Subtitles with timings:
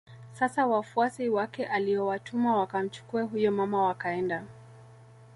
[0.33, 4.43] Sasa wafuasi wake aliowatuma wakamchukue huyo mama wakaenda